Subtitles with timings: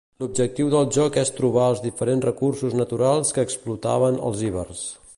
[0.21, 4.87] L'objectiu del joc és trobar els diferents recursos naturals que explotaven els ibers.